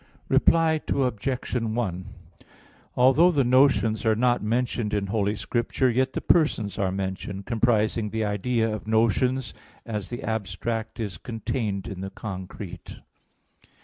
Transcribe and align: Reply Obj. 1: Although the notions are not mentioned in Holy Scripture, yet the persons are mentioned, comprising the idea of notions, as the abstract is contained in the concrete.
Reply 0.29 0.81
Obj. 0.87 1.53
1: 1.61 2.05
Although 2.95 3.29
the 3.29 3.43
notions 3.43 4.03
are 4.03 4.15
not 4.15 4.41
mentioned 4.41 4.95
in 4.95 5.05
Holy 5.13 5.35
Scripture, 5.35 5.91
yet 5.91 6.13
the 6.13 6.21
persons 6.21 6.79
are 6.79 6.91
mentioned, 6.91 7.45
comprising 7.45 8.09
the 8.09 8.25
idea 8.25 8.67
of 8.67 8.87
notions, 8.87 9.53
as 9.85 10.09
the 10.09 10.23
abstract 10.23 10.99
is 10.99 11.19
contained 11.19 11.87
in 11.87 12.01
the 12.01 12.09
concrete. 12.09 12.97